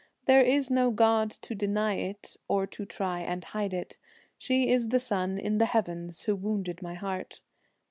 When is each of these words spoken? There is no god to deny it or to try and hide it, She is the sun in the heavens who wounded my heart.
There 0.25 0.41
is 0.41 0.71
no 0.71 0.89
god 0.89 1.29
to 1.43 1.53
deny 1.53 1.93
it 1.93 2.35
or 2.47 2.65
to 2.65 2.85
try 2.87 3.19
and 3.19 3.43
hide 3.43 3.71
it, 3.71 3.97
She 4.39 4.67
is 4.69 4.89
the 4.89 4.99
sun 4.99 5.37
in 5.37 5.59
the 5.59 5.67
heavens 5.67 6.23
who 6.23 6.35
wounded 6.35 6.81
my 6.81 6.95
heart. 6.95 7.39